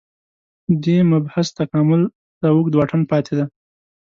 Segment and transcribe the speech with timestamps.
[0.83, 2.01] دې مبحث تکامل
[2.39, 3.45] ته اوږد واټن پاتې دی